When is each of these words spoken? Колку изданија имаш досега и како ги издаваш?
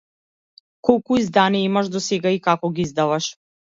Колку 0.89 1.21
изданија 1.25 1.69
имаш 1.69 1.95
досега 1.99 2.35
и 2.41 2.43
како 2.51 2.77
ги 2.77 2.91
издаваш? 2.91 3.35